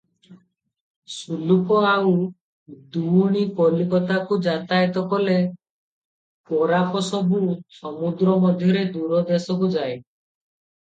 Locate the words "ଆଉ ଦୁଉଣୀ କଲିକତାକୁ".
1.89-4.39